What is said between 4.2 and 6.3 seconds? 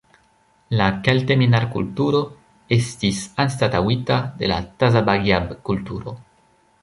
de la Tazabagjab-kulturo.